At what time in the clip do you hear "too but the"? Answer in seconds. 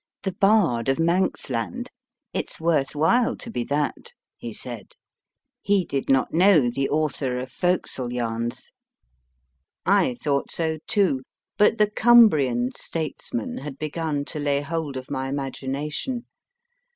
10.87-11.85